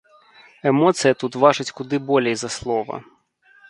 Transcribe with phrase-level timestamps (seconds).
[0.71, 2.95] Эмоцыя тут важыць куды болей за слова.